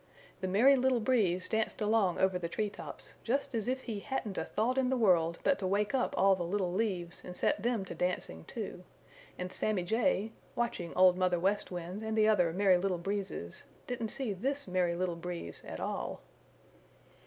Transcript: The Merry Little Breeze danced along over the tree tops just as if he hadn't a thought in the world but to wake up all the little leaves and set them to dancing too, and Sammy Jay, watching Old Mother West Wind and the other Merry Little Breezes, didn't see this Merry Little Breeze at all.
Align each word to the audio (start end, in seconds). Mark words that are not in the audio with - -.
The 0.39 0.47
Merry 0.47 0.75
Little 0.75 0.99
Breeze 0.99 1.47
danced 1.47 1.79
along 1.79 2.17
over 2.17 2.39
the 2.39 2.49
tree 2.49 2.71
tops 2.71 3.13
just 3.23 3.53
as 3.53 3.67
if 3.67 3.81
he 3.83 3.99
hadn't 3.99 4.39
a 4.39 4.45
thought 4.45 4.79
in 4.79 4.89
the 4.89 4.97
world 4.97 5.37
but 5.43 5.59
to 5.59 5.67
wake 5.67 5.93
up 5.93 6.15
all 6.17 6.35
the 6.35 6.41
little 6.41 6.73
leaves 6.73 7.21
and 7.23 7.37
set 7.37 7.61
them 7.61 7.85
to 7.85 7.93
dancing 7.93 8.43
too, 8.45 8.83
and 9.37 9.51
Sammy 9.51 9.83
Jay, 9.83 10.31
watching 10.55 10.91
Old 10.95 11.19
Mother 11.19 11.39
West 11.39 11.69
Wind 11.69 12.01
and 12.01 12.17
the 12.17 12.27
other 12.27 12.51
Merry 12.51 12.79
Little 12.79 12.97
Breezes, 12.97 13.63
didn't 13.85 14.09
see 14.09 14.33
this 14.33 14.67
Merry 14.67 14.95
Little 14.95 15.15
Breeze 15.15 15.61
at 15.63 15.79
all. 15.79 16.21